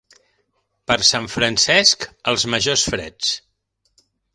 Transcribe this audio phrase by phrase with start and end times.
[0.93, 3.33] Per Sant Francesc, els majors freds.